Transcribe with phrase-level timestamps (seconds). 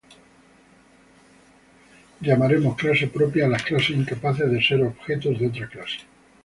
[2.21, 5.99] Llamaremos "clase propia" a las clases incapaces de ser objetos de otra clase.